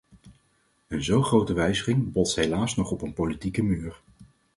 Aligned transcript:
Een 0.87 1.03
zo 1.03 1.21
grote 1.21 1.53
wijziging 1.53 2.11
botst 2.11 2.35
helaas 2.35 2.75
nog 2.75 2.91
op 2.91 3.01
een 3.01 3.13
politieke 3.13 3.63
muur. 3.63 4.01